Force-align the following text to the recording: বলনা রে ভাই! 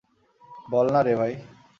বলনা 0.67 0.99
রে 1.03 1.13
ভাই! 1.19 1.33